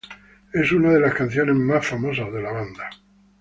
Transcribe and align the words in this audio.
Es 0.51 0.71
una 0.71 0.89
de 0.93 0.99
las 0.99 1.13
canciones 1.13 1.55
más 1.55 1.85
famosas 1.85 2.33
de 2.33 2.41
la 2.41 2.51
banda. 2.51 2.89